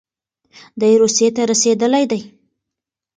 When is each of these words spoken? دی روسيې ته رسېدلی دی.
دی 0.79 0.93
روسيې 1.01 1.27
ته 1.35 1.41
رسېدلی 1.51 2.03
دی. 2.11 2.21